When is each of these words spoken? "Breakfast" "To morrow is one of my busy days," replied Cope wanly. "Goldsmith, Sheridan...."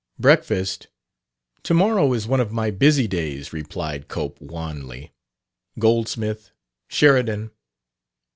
"Breakfast" 0.17 0.87
"To 1.65 1.75
morrow 1.75 2.13
is 2.13 2.25
one 2.25 2.39
of 2.39 2.51
my 2.51 2.71
busy 2.71 3.07
days," 3.07 3.53
replied 3.53 4.07
Cope 4.07 4.41
wanly. 4.41 5.13
"Goldsmith, 5.77 6.49
Sheridan...." 6.87 7.51